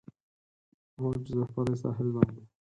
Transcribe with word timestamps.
موج 0.99 1.23
ځپلي 1.39 1.75
ساحل 1.81 2.09
باندې 2.15 2.43